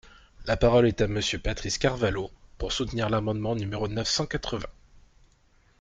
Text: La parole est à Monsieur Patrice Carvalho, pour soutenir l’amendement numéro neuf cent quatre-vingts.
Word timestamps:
La 0.47 0.57
parole 0.57 0.87
est 0.87 1.01
à 1.01 1.07
Monsieur 1.07 1.37
Patrice 1.37 1.77
Carvalho, 1.77 2.31
pour 2.57 2.71
soutenir 2.71 3.07
l’amendement 3.11 3.53
numéro 3.55 3.87
neuf 3.87 4.07
cent 4.07 4.25
quatre-vingts. 4.25 4.65